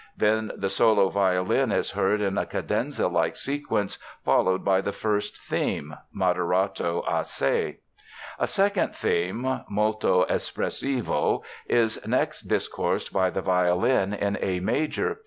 [0.17, 5.37] Then the solo violin is heard in a cadenza like sequence followed by the first
[5.37, 7.77] theme (Moderato assai).
[8.39, 15.19] A second theme, Molto espressivo, is next discoursed by the violin in A major.